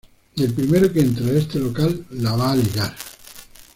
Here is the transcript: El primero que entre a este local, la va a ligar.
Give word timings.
El 0.35 0.51
primero 0.55 0.91
que 0.91 0.99
entre 1.01 1.25
a 1.29 1.37
este 1.37 1.59
local, 1.59 2.07
la 2.09 2.35
va 2.35 2.53
a 2.53 2.55
ligar. 2.55 2.95